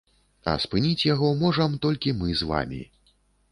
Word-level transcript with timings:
А 0.51 0.55
спыніць 0.63 1.05
яго 1.13 1.29
можам 1.43 1.77
толькі 1.85 2.17
мы 2.25 2.41
з 2.43 2.51
вамі. 2.55 2.83